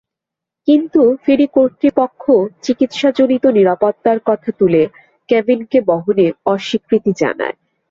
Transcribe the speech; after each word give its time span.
কিন্তু 0.67 1.01
ফেরি 1.23 1.47
কর্তৃপক্ষও 1.51 2.39
চিকিৎসাজনিত 2.61 3.45
নিরাপত্তার 3.57 4.17
কথা 4.25 4.49
তুলে 4.59 4.81
কেভিনকে 5.29 5.77
বহনে 5.89 6.25
অস্বীকৃতি 6.45 7.11
জানায়। 7.17 7.55